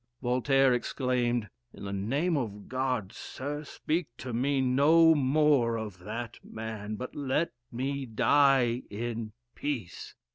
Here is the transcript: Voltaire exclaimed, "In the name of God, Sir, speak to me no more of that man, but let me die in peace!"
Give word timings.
Voltaire 0.19 0.73
exclaimed, 0.73 1.47
"In 1.75 1.83
the 1.83 1.93
name 1.93 2.35
of 2.35 2.67
God, 2.67 3.13
Sir, 3.13 3.63
speak 3.63 4.07
to 4.17 4.33
me 4.33 4.59
no 4.59 5.13
more 5.13 5.77
of 5.77 5.99
that 5.99 6.39
man, 6.43 6.95
but 6.95 7.13
let 7.15 7.51
me 7.71 8.07
die 8.07 8.81
in 8.89 9.33
peace!" 9.53 10.15